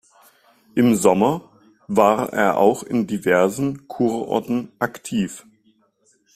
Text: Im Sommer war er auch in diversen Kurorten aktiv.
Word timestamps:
Im 0.73 0.95
Sommer 0.95 1.47
war 1.87 2.33
er 2.33 2.57
auch 2.57 2.81
in 2.81 3.05
diversen 3.05 3.87
Kurorten 3.87 4.71
aktiv. 4.79 5.45